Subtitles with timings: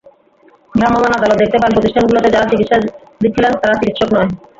[0.73, 2.77] ভ্রাম্যমাণ আদালত দেখতে পান প্রতিষ্ঠানগুলোতে যাঁরা চিকিৎসা
[3.21, 4.27] দিচ্ছিলেন, তাঁরা চিকিৎসক নন।